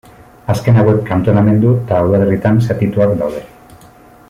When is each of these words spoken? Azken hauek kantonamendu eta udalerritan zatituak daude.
Azken 0.53 0.79
hauek 0.83 1.03
kantonamendu 1.09 1.75
eta 1.81 2.01
udalerritan 2.07 2.59
zatituak 2.69 3.15
daude. 3.21 3.45